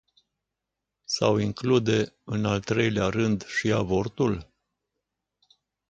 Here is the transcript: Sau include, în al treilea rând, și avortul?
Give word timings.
Sau 1.05 1.37
include, 1.37 2.13
în 2.23 2.45
al 2.45 2.59
treilea 2.59 3.07
rând, 3.07 3.45
și 3.45 3.71
avortul? 3.71 4.51